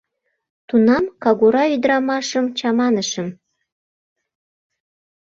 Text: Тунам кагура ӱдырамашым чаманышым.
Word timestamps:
Тунам 0.67 1.05
кагура 1.23 1.63
ӱдырамашым 1.75 2.45
чаманышым. 2.57 3.27